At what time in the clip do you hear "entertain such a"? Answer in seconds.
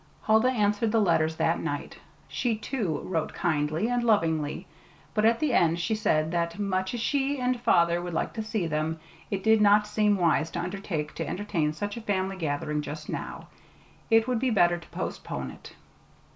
11.29-12.01